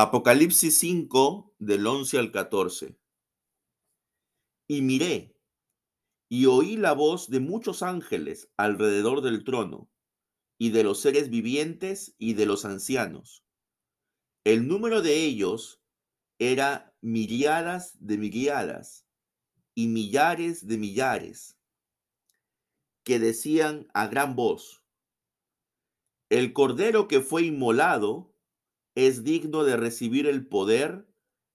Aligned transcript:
Apocalipsis 0.00 0.78
5 0.78 1.56
del 1.58 1.84
11 1.84 2.18
al 2.20 2.30
14. 2.30 2.96
Y 4.68 4.80
miré 4.80 5.34
y 6.28 6.46
oí 6.46 6.76
la 6.76 6.92
voz 6.92 7.28
de 7.30 7.40
muchos 7.40 7.82
ángeles 7.82 8.48
alrededor 8.56 9.22
del 9.22 9.42
trono 9.42 9.90
y 10.56 10.70
de 10.70 10.84
los 10.84 11.00
seres 11.00 11.30
vivientes 11.30 12.14
y 12.16 12.34
de 12.34 12.46
los 12.46 12.64
ancianos. 12.64 13.44
El 14.44 14.68
número 14.68 15.02
de 15.02 15.16
ellos 15.24 15.82
era 16.38 16.94
miriadas 17.00 17.96
de 17.98 18.18
miriadas 18.18 19.04
y 19.74 19.88
millares 19.88 20.68
de 20.68 20.78
millares, 20.78 21.58
que 23.02 23.18
decían 23.18 23.88
a 23.94 24.06
gran 24.06 24.36
voz, 24.36 24.84
el 26.28 26.52
cordero 26.52 27.08
que 27.08 27.20
fue 27.20 27.42
inmolado 27.42 28.37
es 29.06 29.22
digno 29.22 29.62
de 29.62 29.76
recibir 29.76 30.26
el 30.26 30.48
poder, 30.48 31.06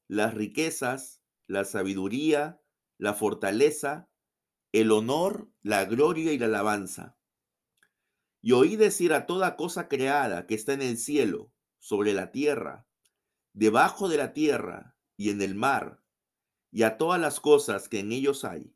las 0.07 0.33
riquezas, 0.33 1.21
la 1.45 1.65
sabiduría, 1.65 2.61
la 2.97 3.13
fortaleza, 3.13 4.09
el 4.71 4.93
honor, 4.93 5.51
la 5.61 5.83
gloria 5.83 6.31
y 6.31 6.37
la 6.37 6.45
alabanza. 6.45 7.17
Y 8.41 8.53
oí 8.53 8.77
decir 8.77 9.11
a 9.11 9.25
toda 9.25 9.57
cosa 9.57 9.89
creada 9.89 10.47
que 10.47 10.55
está 10.55 10.71
en 10.71 10.81
el 10.81 10.97
cielo, 10.97 11.51
sobre 11.79 12.13
la 12.13 12.31
tierra, 12.31 12.87
debajo 13.51 14.07
de 14.07 14.15
la 14.15 14.31
tierra 14.31 14.95
y 15.17 15.29
en 15.29 15.41
el 15.41 15.53
mar, 15.53 16.01
y 16.71 16.83
a 16.83 16.97
todas 16.97 17.19
las 17.19 17.41
cosas 17.41 17.89
que 17.89 17.99
en 17.99 18.13
ellos 18.13 18.45
hay, 18.45 18.73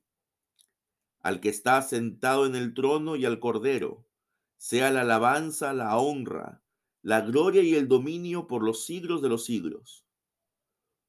al 1.22 1.40
que 1.40 1.48
está 1.48 1.82
sentado 1.84 2.46
en 2.46 2.58
el 2.58 2.74
trono 2.74 3.16
y 3.16 3.24
al 3.24 3.40
cordero, 3.40 4.06
sea 4.58 4.92
la 4.92 5.02
alabanza, 5.02 5.72
la 5.72 5.98
honra, 5.98 6.67
la 7.08 7.22
gloria 7.22 7.62
y 7.62 7.74
el 7.74 7.88
dominio 7.88 8.48
por 8.48 8.62
los 8.62 8.86
siglos 8.86 9.22
de 9.22 9.30
los 9.30 9.46
siglos. 9.46 10.04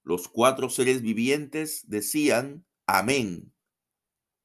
Los 0.05 0.29
cuatro 0.29 0.71
seres 0.71 1.03
vivientes 1.03 1.91
decían, 1.91 2.65
Amén. 2.87 3.53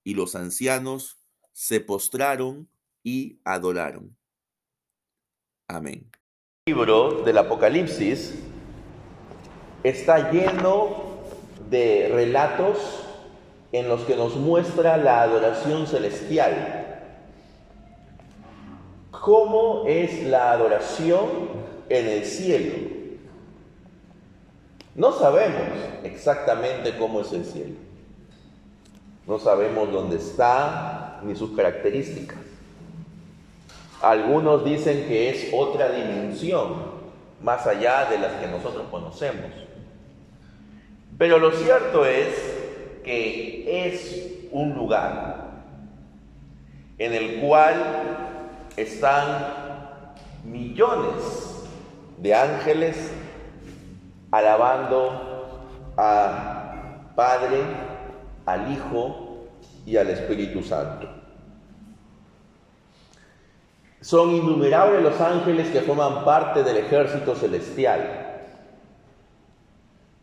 Y 0.04 0.16
los 0.16 0.34
ancianos 0.34 1.20
se 1.52 1.80
postraron 1.80 2.68
y 3.04 3.40
adoraron. 3.44 4.18
Amén. 5.68 6.10
El 6.66 6.74
libro 6.74 7.22
del 7.24 7.38
Apocalipsis 7.38 8.34
está 9.84 10.32
lleno 10.32 11.20
de 11.70 12.10
relatos 12.12 12.80
en 13.72 13.90
los 13.90 14.02
que 14.06 14.16
nos 14.16 14.38
muestra 14.38 14.98
la 14.98 15.22
adoración 15.22 15.86
celestial 15.86 16.83
¿Cómo 19.24 19.86
es 19.88 20.22
la 20.24 20.52
adoración 20.52 21.30
en 21.88 22.08
el 22.10 22.26
cielo? 22.26 22.90
No 24.96 25.14
sabemos 25.14 25.80
exactamente 26.04 26.98
cómo 26.98 27.22
es 27.22 27.32
el 27.32 27.46
cielo. 27.46 27.76
No 29.26 29.40
sabemos 29.40 29.90
dónde 29.94 30.18
está 30.18 31.22
ni 31.24 31.38
sus 31.38 31.56
características. 31.56 32.40
Algunos 34.02 34.66
dicen 34.66 35.08
que 35.08 35.30
es 35.30 35.54
otra 35.54 35.90
dimensión, 35.90 36.74
más 37.42 37.66
allá 37.66 38.10
de 38.10 38.18
las 38.18 38.34
que 38.42 38.48
nosotros 38.48 38.88
conocemos. 38.92 39.54
Pero 41.18 41.40
lo 41.40 41.54
cierto 41.54 42.06
es 42.06 42.28
que 43.06 43.88
es 43.88 44.50
un 44.52 44.74
lugar 44.74 45.64
en 46.98 47.14
el 47.14 47.40
cual 47.40 48.33
están 48.76 50.14
millones 50.44 51.68
de 52.18 52.34
ángeles 52.34 53.12
alabando 54.32 55.92
al 55.96 57.12
Padre, 57.16 57.62
al 58.46 58.72
Hijo 58.72 59.50
y 59.86 59.98
al 59.98 60.10
Espíritu 60.10 60.64
Santo. 60.64 61.08
Son 64.02 64.32
innumerables 64.32 65.02
los 65.02 65.22
ángeles 65.22 65.70
que 65.70 65.82
forman 65.82 66.26
parte 66.26 66.64
del 66.64 66.78
ejército 66.78 67.36
celestial, 67.36 68.42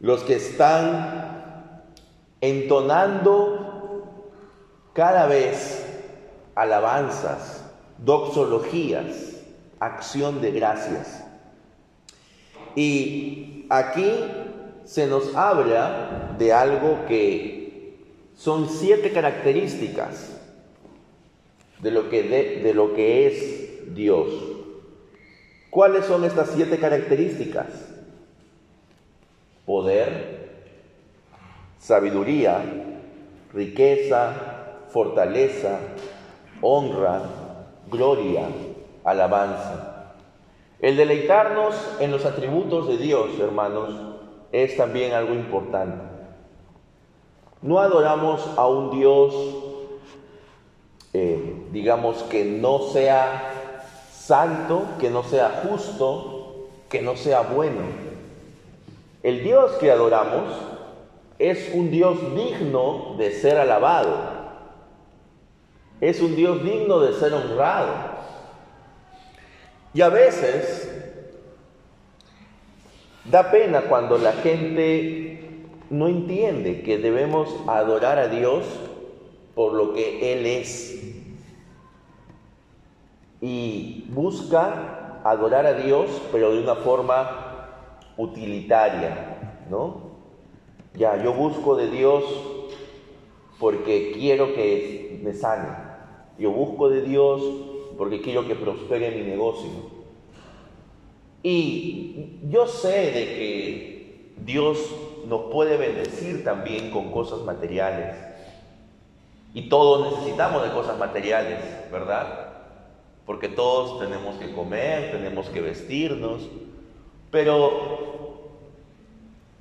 los 0.00 0.22
que 0.22 0.37
están 0.37 1.82
entonando 2.41 4.31
cada 4.93 5.27
vez 5.27 5.87
alabanzas 6.55 7.59
doxologías, 8.05 9.37
acción 9.78 10.41
de 10.41 10.50
gracias. 10.53 11.25
Y 12.75 13.66
aquí 13.69 14.11
se 14.84 15.06
nos 15.06 15.34
habla 15.34 16.34
de 16.38 16.53
algo 16.53 17.06
que 17.06 17.97
son 18.37 18.69
siete 18.69 19.12
características 19.12 20.37
de 21.81 21.91
lo 21.91 22.09
que, 22.11 22.22
de, 22.22 22.75
lo 22.75 22.94
que 22.94 23.27
es 23.27 23.94
Dios. 23.94 24.31
¿Cuáles 25.71 26.06
son 26.06 26.25
estas 26.25 26.50
siete 26.50 26.78
características? 26.78 27.67
Poder, 29.65 30.49
sabiduría, 31.78 32.62
riqueza, 33.53 34.81
fortaleza, 34.91 35.78
honra, 36.61 37.40
gloria, 37.91 38.49
alabanza. 39.05 40.15
El 40.81 40.97
deleitarnos 40.97 41.75
en 42.01 42.11
los 42.11 42.25
atributos 42.25 42.89
de 42.89 42.97
Dios, 42.97 43.39
hermanos, 43.39 43.91
es 44.53 44.77
también 44.77 45.12
algo 45.12 45.34
importante. 45.34 46.03
No 47.62 47.79
adoramos 47.79 48.49
a 48.56 48.67
un 48.67 48.91
Dios, 48.91 49.34
eh, 51.12 51.67
digamos, 51.73 52.23
que 52.25 52.45
no 52.45 52.79
sea 52.79 53.83
santo, 54.11 54.84
que 54.99 55.11
no 55.11 55.23
sea 55.23 55.62
justo, 55.69 56.69
que 56.89 57.03
no 57.03 57.17
sea 57.17 57.43
bueno. 57.43 57.81
El 59.23 59.45
Dios 59.45 59.73
que 59.73 59.91
adoramos 59.91 60.55
es 61.39 61.73
un 61.75 61.91
Dios 61.91 62.19
digno 62.34 63.17
de 63.19 63.33
ser 63.33 63.59
alabado. 63.59 64.40
Es 66.00 66.21
un 66.21 66.34
Dios 66.34 66.62
digno 66.62 67.00
de 67.00 67.12
ser 67.15 67.33
honrado. 67.34 67.94
Y 69.93 70.00
a 70.00 70.09
veces 70.09 70.91
da 73.25 73.50
pena 73.50 73.83
cuando 73.83 74.19
la 74.19 74.33
gente 74.33 75.66
no 75.91 76.09
entiende 76.09 76.83
que 76.83 76.99
debemos 76.99 77.55
adorar 77.66 78.19
a 78.19 78.28
Dios 78.28 78.65
por 79.55 79.75
lo 79.75 79.93
que 79.93 80.33
Él 80.33 80.47
es. 80.47 81.03
Y 83.41 84.06
busca 84.11 85.21
adorar 85.25 85.67
a 85.67 85.75
Dios, 85.75 86.09
pero 86.32 86.53
de 86.53 86.62
una 86.62 86.77
forma 86.77 87.99
utilitaria, 88.17 89.65
¿no? 89.69 90.11
Ya, 90.94 91.22
yo 91.22 91.32
busco 91.32 91.77
de 91.77 91.88
Dios 91.91 92.25
porque 93.59 94.12
quiero 94.12 94.55
que 94.55 95.21
me 95.22 95.34
sane. 95.34 95.90
Yo 96.41 96.51
busco 96.51 96.89
de 96.89 97.03
Dios 97.03 97.43
porque 97.99 98.23
quiero 98.23 98.49
que 98.49 98.55
prospere 98.55 99.11
mi 99.11 99.28
negocio. 99.28 99.69
Y 101.43 102.39
yo 102.49 102.67
sé 102.67 103.12
de 103.12 103.25
que 103.27 104.33
Dios 104.45 104.79
nos 105.29 105.53
puede 105.53 105.77
bendecir 105.77 106.43
también 106.43 106.91
con 106.91 107.12
cosas 107.12 107.43
materiales. 107.43 108.17
Y 109.53 109.69
todos 109.69 110.12
necesitamos 110.12 110.62
de 110.62 110.71
cosas 110.71 110.99
materiales, 110.99 111.59
¿verdad? 111.93 112.49
Porque 113.27 113.49
todos 113.49 114.00
tenemos 114.00 114.37
que 114.37 114.53
comer, 114.53 115.12
tenemos 115.12 115.50
que 115.50 115.61
vestirnos. 115.61 116.49
Pero 117.31 118.41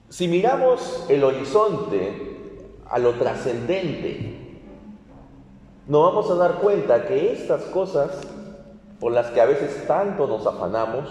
si 0.08 0.30
miramos 0.30 1.06
el 1.10 1.26
horizonte 1.26 2.30
a 2.88 3.00
lo 3.00 3.16
trascendente, 3.16 4.49
nos 5.90 6.04
vamos 6.04 6.30
a 6.30 6.36
dar 6.36 6.60
cuenta 6.60 7.08
que 7.08 7.34
estas 7.34 7.64
cosas 7.64 8.22
por 9.00 9.12
las 9.12 9.32
que 9.32 9.42
a 9.42 9.46
veces 9.46 9.88
tanto 9.88 10.28
nos 10.28 10.46
afanamos 10.46 11.10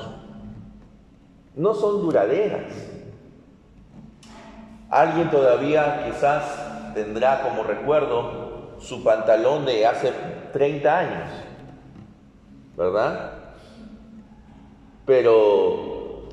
no 1.56 1.74
son 1.74 2.00
duraderas. 2.00 2.72
Alguien 4.88 5.32
todavía 5.32 6.04
quizás 6.06 6.94
tendrá 6.94 7.42
como 7.42 7.64
recuerdo 7.64 8.78
su 8.78 9.02
pantalón 9.02 9.66
de 9.66 9.84
hace 9.84 10.12
30 10.52 10.98
años, 10.98 11.28
¿verdad? 12.76 13.32
Pero 15.04 16.28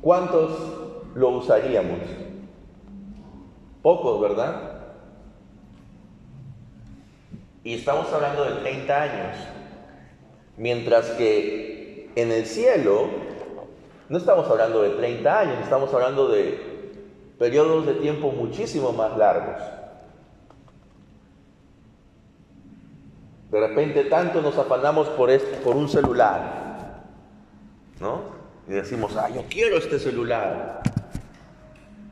¿cuántos 0.00 0.52
lo 1.16 1.30
usaríamos? 1.30 1.98
Pocos, 3.82 4.20
¿verdad? 4.20 4.73
Y 7.64 7.74
estamos 7.74 8.12
hablando 8.12 8.44
de 8.44 8.60
30 8.60 9.02
años. 9.02 9.36
Mientras 10.58 11.06
que 11.12 12.10
en 12.14 12.30
el 12.30 12.46
cielo 12.46 13.08
No 14.08 14.18
estamos 14.18 14.48
hablando 14.50 14.82
de 14.82 14.90
30 14.90 15.38
años, 15.40 15.56
estamos 15.62 15.92
hablando 15.94 16.28
de 16.28 16.60
periodos 17.38 17.86
de 17.86 17.94
tiempo 17.94 18.30
muchísimo 18.30 18.92
más 18.92 19.16
largos. 19.16 19.62
De 23.50 23.60
repente 23.60 24.04
tanto 24.04 24.42
nos 24.42 24.58
afanamos 24.58 25.08
por, 25.08 25.30
este, 25.30 25.56
por 25.56 25.74
un 25.74 25.88
celular, 25.88 27.02
¿no? 27.98 28.20
Y 28.68 28.72
decimos, 28.72 29.16
ah, 29.16 29.30
yo 29.30 29.44
quiero 29.48 29.78
este 29.78 29.98
celular. 29.98 30.82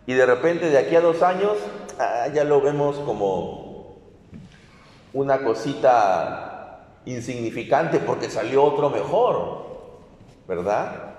Y 0.06 0.14
de 0.14 0.24
repente 0.24 0.70
de 0.70 0.78
aquí 0.78 0.96
a 0.96 1.02
dos 1.02 1.22
años, 1.22 1.58
ah, 1.98 2.28
ya 2.32 2.44
lo 2.44 2.62
vemos 2.62 2.96
como 3.00 3.71
una 5.12 5.42
cosita 5.42 6.86
insignificante 7.04 7.98
porque 7.98 8.30
salió 8.30 8.64
otro 8.64 8.90
mejor, 8.90 9.66
¿verdad? 10.46 11.14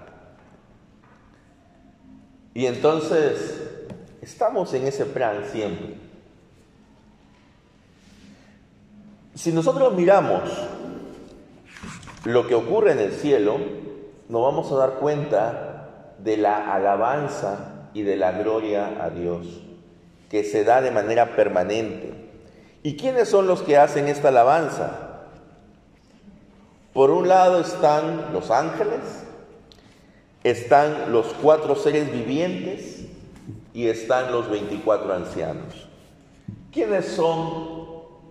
Y 2.54 2.66
entonces 2.66 3.62
estamos 4.22 4.74
en 4.74 4.88
ese 4.88 5.06
plan 5.06 5.44
siempre. 5.52 5.96
Si 9.36 9.52
nosotros 9.52 9.94
miramos 9.96 10.44
lo 12.26 12.48
que 12.48 12.56
ocurre 12.56 12.92
en 12.92 13.00
el 13.00 13.12
cielo, 13.14 13.58
nos 14.30 14.42
vamos 14.44 14.72
a 14.72 14.76
dar 14.76 14.94
cuenta 15.00 16.16
de 16.20 16.38
la 16.38 16.74
alabanza 16.74 17.90
y 17.94 18.04
de 18.04 18.16
la 18.16 18.32
gloria 18.32 19.04
a 19.04 19.10
Dios, 19.10 19.46
que 20.30 20.44
se 20.44 20.64
da 20.64 20.82
de 20.82 20.92
manera 20.92 21.36
permanente. 21.36 22.23
¿Y 22.84 22.96
quiénes 22.98 23.30
son 23.30 23.48
los 23.48 23.62
que 23.62 23.78
hacen 23.78 24.08
esta 24.08 24.28
alabanza? 24.28 25.22
Por 26.94 27.10
un 27.10 27.28
lado 27.28 27.62
están 27.62 28.34
los 28.34 28.52
ángeles, 28.52 29.24
están 30.44 31.12
los 31.12 31.28
cuatro 31.42 31.76
seres 31.76 32.12
vivientes 32.12 33.06
y 33.74 33.88
están 33.88 34.32
los 34.32 34.50
24 34.50 35.14
ancianos. 35.14 35.88
¿Quiénes 36.72 37.06
son 37.08 37.84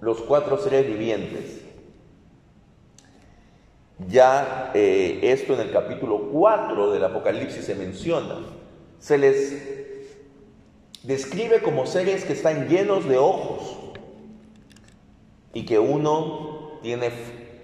los 0.03 0.21
cuatro 0.21 0.59
seres 0.59 0.87
vivientes. 0.87 1.61
Ya 4.09 4.73
eh, 4.75 5.21
esto 5.23 5.55
en 5.55 5.61
el 5.61 5.73
capítulo 5.73 6.29
4 6.33 6.91
del 6.91 7.05
Apocalipsis 7.05 7.65
se 7.65 7.77
menciona. 7.77 8.41
Se 8.99 9.17
les 9.17 9.63
describe 11.05 11.63
como 11.63 11.87
seres 11.87 12.25
que 12.25 12.33
están 12.33 12.69
llenos 12.69 13.09
de 13.09 13.17
ojos 13.17 13.79
y 15.55 15.65
que 15.65 15.79
uno 15.79 16.79
tiene 16.83 17.11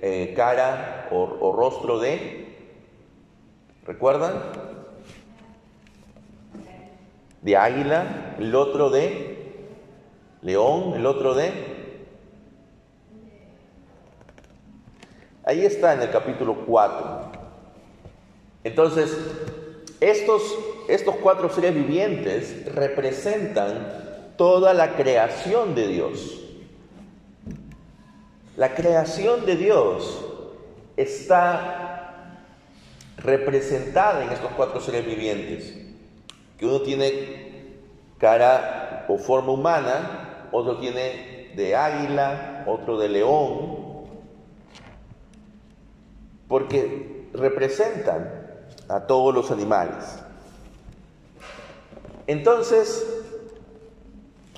eh, 0.03 0.33
cara 0.37 1.09
o, 1.11 1.53
rostro 1.53 1.99
de, 1.99 2.55
¿recuerdan? 3.85 4.35
De 7.43 7.57
águila, 7.57 8.35
el 8.39 8.55
otro 8.55 8.91
de 8.91 9.55
león, 10.43 10.95
el 10.95 11.07
otro 11.07 11.35
de 11.35 11.79
Ahí 15.49 15.65
está 15.65 15.95
en 15.95 16.03
el 16.03 16.11
capítulo 16.11 16.67
4. 16.67 17.33
Entonces, 18.65 19.17
estos, 19.99 20.43
estos 20.89 21.17
cuatro 21.17 21.49
seres 21.49 21.75
vivientes 21.75 22.71
representan 22.75 24.35
toda 24.37 24.75
la 24.75 24.95
creación 24.95 25.75
de 25.75 25.89
Dios. 25.89 26.48
La 28.59 28.75
creación 28.75 29.47
de 29.47 29.55
Dios 29.55 30.19
está 30.97 32.41
representada 33.17 34.25
en 34.25 34.33
estos 34.33 34.51
cuatro 34.57 34.81
seres 34.81 35.07
vivientes, 35.07 35.77
que 36.59 36.67
uno 36.67 36.81
tiene 36.81 37.77
cara 38.19 39.07
o 39.09 39.17
forma 39.17 39.53
humana, 39.53 40.49
otro 40.51 40.79
tiene 40.79 41.53
de 41.55 41.77
águila, 41.77 42.65
otro 42.67 42.99
de 42.99 43.09
león, 43.09 43.77
porque 46.49 47.29
representan 47.35 48.45
a 48.89 49.07
todos 49.07 49.33
los 49.33 49.53
animales. 49.53 50.19
Entonces, 52.27 53.07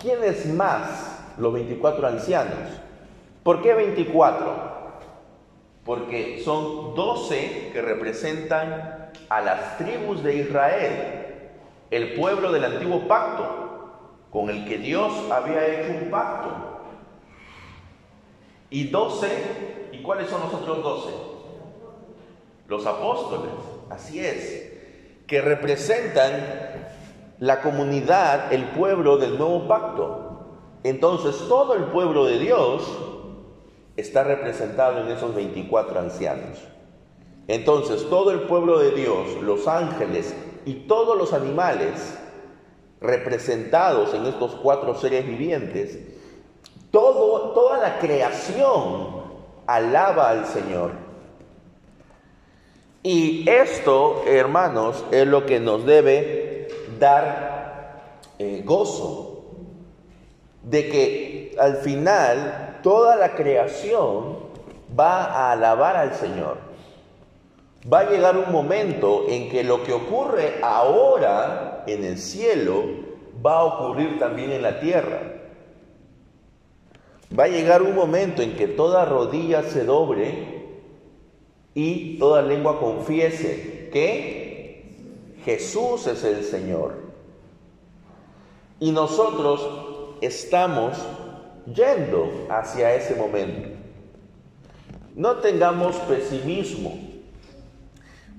¿quién 0.01 0.25
es 0.25 0.47
más 0.47 0.89
los 1.37 1.53
24 1.53 2.09
ancianos? 2.09 2.81
¿Por 3.43 3.63
qué 3.63 3.75
24? 3.75 4.71
Porque 5.85 6.43
son 6.45 6.95
12 6.95 7.71
que 7.73 7.83
representan 7.83 9.11
a 9.29 9.41
las 9.41 9.79
tribus 9.79 10.23
de 10.23 10.37
Israel, 10.37 11.51
el 11.91 12.15
pueblo 12.15 12.53
del 12.53 12.65
antiguo 12.65 13.09
pacto, 13.09 13.47
con 14.31 14.51
el 14.51 14.67
que 14.67 14.79
Dios 14.79 15.13
había 15.31 15.67
hecho 15.67 16.05
un 16.05 16.11
pacto. 16.11 16.49
Y 18.69 18.89
12, 18.89 19.89
¿y 19.93 20.03
cuáles 20.03 20.29
son 20.29 20.41
los 20.43 20.55
otros 20.55 20.83
12? 20.83 21.31
los 22.71 22.87
apóstoles, 22.87 23.51
así 23.91 24.25
es, 24.25 24.73
que 25.27 25.43
representan 25.43 26.33
la 27.41 27.61
comunidad, 27.63 28.53
el 28.53 28.65
pueblo 28.69 29.19
del 29.19 29.37
nuevo 29.37 29.67
pacto. 29.67 30.57
Entonces 30.85 31.37
todo 31.49 31.75
el 31.75 31.85
pueblo 31.85 32.25
de 32.27 32.39
Dios 32.39 32.83
está 34.01 34.25
representado 34.25 35.01
en 35.01 35.13
esos 35.13 35.35
24 35.35 36.01
ancianos. 36.01 36.59
Entonces 37.49 38.09
todo 38.09 38.31
el 38.31 38.43
pueblo 38.43 38.79
de 38.79 38.93
Dios, 38.93 39.43
los 39.43 39.67
ángeles 39.67 40.35
y 40.65 40.75
todos 40.87 41.17
los 41.17 41.33
animales 41.33 42.19
representados 43.01 44.15
en 44.15 44.27
estos 44.27 44.55
cuatro 44.57 44.95
seres 44.95 45.27
vivientes, 45.27 45.99
todo, 46.91 47.53
toda 47.53 47.79
la 47.79 47.99
creación 47.99 49.21
alaba 49.67 50.31
al 50.31 50.47
Señor. 50.47 50.93
Y 53.03 53.49
esto, 53.49 54.23
hermanos, 54.27 55.05
es 55.11 55.27
lo 55.27 55.47
que 55.47 55.59
nos 55.59 55.87
debe 55.87 56.69
dar 56.99 58.03
eh, 58.39 58.63
gozo, 58.65 59.45
de 60.63 60.89
que 60.89 61.57
al 61.59 61.77
final 61.77 62.70
toda 62.83 63.17
la 63.17 63.35
creación 63.35 64.39
va 64.99 65.25
a 65.25 65.53
alabar 65.53 65.97
al 65.97 66.15
Señor. 66.15 66.59
Va 67.91 68.01
a 68.01 68.11
llegar 68.11 68.37
un 68.37 68.53
momento 68.53 69.25
en 69.29 69.49
que 69.49 69.65
lo 69.65 69.83
que 69.85 69.93
ocurre 69.93 70.61
ahora 70.63 71.85
en 71.87 72.05
el 72.05 72.19
cielo 72.19 72.85
va 73.45 73.59
a 73.61 73.65
ocurrir 73.65 74.19
también 74.19 74.51
en 74.53 74.63
la 74.63 74.81
tierra. 74.81 75.21
Va 77.39 77.45
a 77.45 77.49
llegar 77.49 77.83
un 77.83 77.95
momento 77.95 78.43
en 78.43 78.57
que 78.57 78.67
toda 78.67 79.05
rodilla 79.05 79.63
se 79.63 79.85
doble 79.85 80.61
y 81.75 82.19
toda 82.19 82.43
lengua 82.43 82.81
confiese 82.81 83.89
que 83.93 85.31
Jesús 85.45 86.07
es 86.07 86.25
el 86.25 86.45
Señor. 86.45 86.95
Y 88.79 88.93
nosotros 88.93 89.67
estamos 90.21 90.99
yendo 91.67 92.47
hacia 92.51 92.95
ese 92.95 93.15
momento. 93.15 93.69
No 95.15 95.37
tengamos 95.37 95.97
pesimismo, 95.97 96.99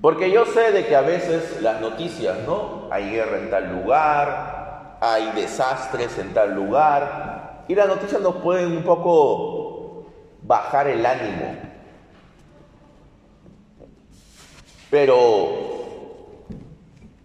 porque 0.00 0.30
yo 0.30 0.44
sé 0.46 0.72
de 0.72 0.86
que 0.86 0.96
a 0.96 1.02
veces 1.02 1.60
las 1.62 1.80
noticias, 1.80 2.38
¿no? 2.46 2.88
Hay 2.90 3.10
guerra 3.10 3.38
en 3.38 3.50
tal 3.50 3.72
lugar, 3.72 4.98
hay 5.00 5.30
desastres 5.32 6.18
en 6.18 6.34
tal 6.34 6.54
lugar, 6.54 7.64
y 7.68 7.74
las 7.74 7.88
noticias 7.88 8.20
nos 8.20 8.36
pueden 8.36 8.76
un 8.76 8.82
poco 8.82 10.06
bajar 10.42 10.88
el 10.88 11.06
ánimo. 11.06 11.56
Pero 14.90 15.72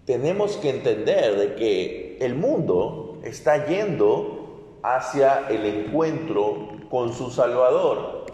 tenemos 0.05 0.55
que 0.57 0.69
entender 0.69 1.35
de 1.37 1.55
que 1.55 2.17
el 2.21 2.35
mundo 2.35 3.19
está 3.23 3.65
yendo 3.65 4.36
hacia 4.83 5.47
el 5.49 5.65
encuentro 5.65 6.69
con 6.89 7.13
su 7.13 7.29
Salvador. 7.29 8.25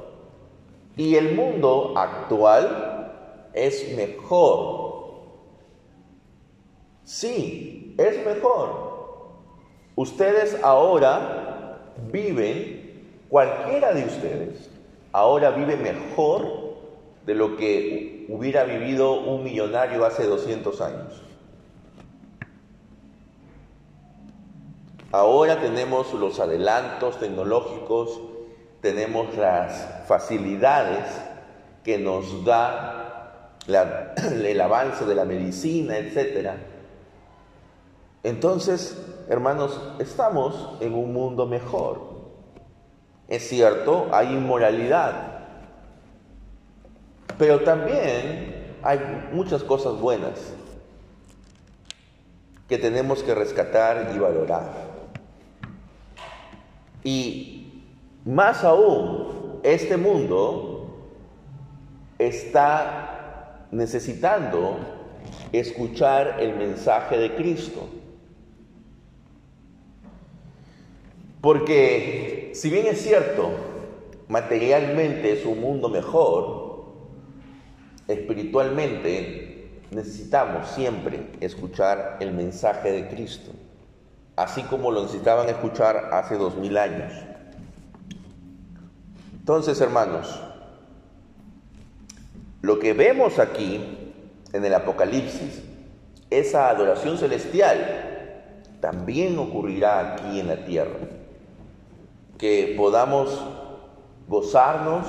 Y 0.96 1.16
el 1.16 1.36
mundo 1.36 1.94
actual 1.96 3.50
es 3.54 3.96
mejor. 3.96 4.84
Sí, 7.04 7.96
es 7.98 8.26
mejor. 8.26 8.94
Ustedes 9.96 10.58
ahora 10.64 11.80
viven, 12.12 13.20
cualquiera 13.30 13.94
de 13.94 14.06
ustedes, 14.06 14.70
ahora 15.12 15.52
vive 15.52 15.76
mejor 15.76 16.74
de 17.26 17.36
lo 17.36 17.56
que 17.58 18.26
hubiera 18.30 18.64
vivido 18.64 19.14
un 19.14 19.44
millonario 19.44 20.06
hace 20.06 20.26
200 20.26 20.82
años. 20.82 21.22
Ahora 25.14 25.62
tenemos 25.62 26.12
los 26.16 26.40
adelantos 26.40 27.20
tecnológicos, 27.20 28.20
tenemos 28.82 29.38
las 29.38 30.08
facilidades 30.08 31.06
que 31.84 32.00
nos 32.00 32.44
da 32.44 33.52
el 33.68 34.60
avance 34.60 35.06
de 35.06 35.14
la 35.14 35.24
medicina, 35.24 36.00
etc. 36.00 36.54
Entonces, 38.24 38.98
hermanos, 39.30 39.80
estamos 40.00 40.82
en 40.82 40.96
un 40.96 41.14
mundo 41.14 41.46
mejor. 41.46 42.02
Es 43.28 43.48
cierto, 43.48 44.08
hay 44.12 44.34
inmoralidad, 44.34 45.46
pero 47.38 47.60
también 47.60 48.78
hay 48.82 49.30
muchas 49.32 49.64
cosas 49.64 49.94
buenas 50.00 50.40
que 52.68 52.80
tenemos 52.80 53.22
que 53.22 53.36
rescatar 53.36 54.12
y 54.16 54.18
valorar. 54.18 54.93
Y 57.04 57.84
más 58.26 58.64
aún, 58.64 59.60
este 59.64 59.98
mundo 59.98 61.08
está 62.18 63.68
necesitando 63.72 64.78
escuchar 65.52 66.38
el 66.40 66.56
mensaje 66.56 67.18
de 67.18 67.36
Cristo. 67.36 67.90
Porque 71.42 72.52
si 72.54 72.70
bien 72.70 72.88
es 72.88 73.02
cierto, 73.02 73.50
materialmente 74.30 75.34
es 75.34 75.46
un 75.46 75.60
mundo 75.60 75.90
mejor, 75.90 76.86
espiritualmente 78.08 79.82
necesitamos 79.92 80.70
siempre 80.70 81.28
escuchar 81.42 82.18
el 82.20 82.32
mensaje 82.34 82.92
de 82.92 83.08
Cristo, 83.08 83.52
así 84.36 84.64
como 84.64 84.92
lo 84.92 85.04
necesitaban 85.04 85.50
escuchar 85.50 86.10
hace 86.12 86.36
dos 86.38 86.56
mil 86.56 86.78
años. 86.78 87.14
Entonces, 89.34 89.80
hermanos, 89.82 90.40
lo 92.62 92.80
que 92.80 92.94
vemos 92.94 93.40
aquí 93.40 94.14
en 94.54 94.66
el 94.66 94.74
Apocalipsis, 94.74 95.62
esa 96.30 96.70
adoración 96.70 97.18
celestial, 97.18 98.04
también 98.80 99.38
ocurrirá 99.38 100.14
aquí 100.14 100.40
en 100.40 100.48
la 100.48 100.66
tierra 100.66 101.00
que 102.38 102.74
podamos 102.78 103.42
gozarnos 104.28 105.06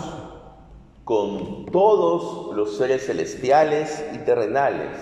con 1.05 1.67
todos 1.67 2.55
los 2.55 2.77
seres 2.77 3.07
celestiales 3.07 4.05
y 4.15 4.19
terrenales 4.19 4.97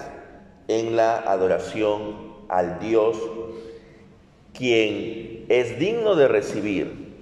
en 0.68 0.96
la 0.96 1.18
adoración 1.18 2.32
al 2.48 2.78
Dios, 2.78 3.16
quien 4.56 5.46
es 5.48 5.78
digno 5.78 6.14
de 6.14 6.28
recibir 6.28 7.12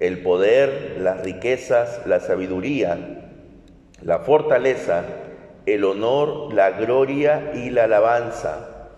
el 0.00 0.22
poder, 0.22 0.98
las 1.00 1.22
riquezas, 1.22 2.06
la 2.06 2.20
sabiduría, 2.20 3.32
la 4.02 4.18
fortaleza, 4.20 5.04
el 5.64 5.84
honor, 5.84 6.52
la 6.52 6.70
gloria 6.72 7.52
y 7.54 7.70
la 7.70 7.84
alabanza. 7.84 8.88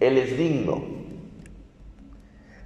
Él 0.00 0.18
es 0.18 0.36
digno 0.36 1.02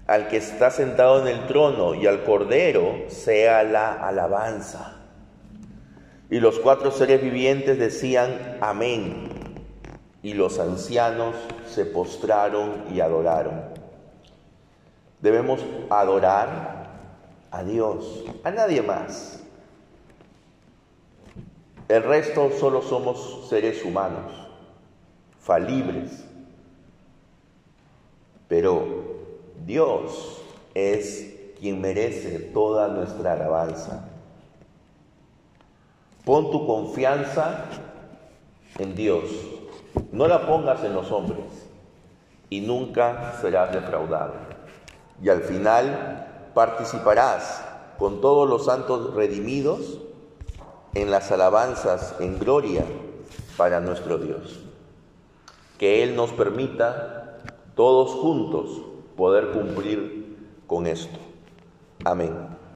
al 0.07 0.29
que 0.29 0.37
está 0.37 0.71
sentado 0.71 1.21
en 1.21 1.29
el 1.29 1.47
trono 1.47 1.95
y 1.95 2.07
al 2.07 2.23
Cordero 2.23 3.05
sea 3.09 3.65
la 3.65 3.93
alabanza. 3.93 4.97
Y 6.31 6.41
los 6.41 6.59
cuatro 6.59 6.91
seres 6.91 7.23
vivientes 7.23 7.79
decían, 7.79 8.59
amén. 8.61 9.26
Y 10.27 10.35
los 10.35 10.59
ancianos 10.59 11.37
se 11.73 11.85
postraron 11.85 12.87
y 12.93 12.99
adoraron. 12.99 13.63
Debemos 15.21 15.61
adorar 15.89 16.89
a 17.53 17.63
Dios, 17.63 18.25
a 18.43 18.51
nadie 18.51 18.83
más. 18.83 19.39
El 21.87 22.03
resto 22.03 22.51
solo 22.59 22.83
somos 22.83 23.47
seres 23.49 23.85
humanos, 23.85 24.33
falibles. 25.39 26.25
Pero 28.49 28.85
Dios 29.65 30.43
es 30.75 31.35
quien 31.61 31.81
merece 31.81 32.41
toda 32.41 32.89
nuestra 32.89 33.35
alabanza. 33.35 34.09
Pon 36.25 36.51
tu 36.51 36.67
confianza 36.67 37.67
en 38.81 38.97
Dios. 38.97 39.56
No 40.17 40.27
la 40.27 40.47
pongas 40.47 40.83
en 40.83 40.95
los 40.95 41.13
hombres 41.13 41.45
y 42.49 42.63
nunca 42.63 43.35
serás 43.39 43.71
defraudado. 43.71 44.33
Y 45.23 45.29
al 45.29 45.43
final 45.43 46.51
participarás 46.55 47.63
con 47.99 48.23
todos 48.23 48.49
los 48.49 48.65
santos 48.65 49.13
redimidos 49.13 49.99
en 50.95 51.11
las 51.11 51.31
alabanzas 51.33 52.15
en 52.19 52.39
gloria 52.39 52.83
para 53.59 53.81
nuestro 53.81 54.17
Dios. 54.17 54.59
Que 55.77 56.03
Él 56.03 56.17
nos 56.17 56.33
permita 56.33 57.43
todos 57.75 58.13
juntos 58.13 58.71
poder 59.19 59.51
cumplir 59.51 60.35
con 60.67 60.87
esto. 60.87 61.19
Amén. 62.07 62.56